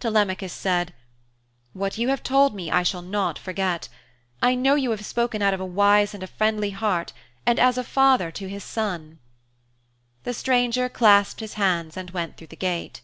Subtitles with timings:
[0.00, 0.92] Telemachus said:
[1.72, 3.88] 'What you have told me I shall not forget.
[4.42, 7.12] I know you have spoken out of a wise and a friendly heart,
[7.46, 9.20] and as a father to his son.'
[10.24, 13.02] The stranger clasped his hands and went through the gate.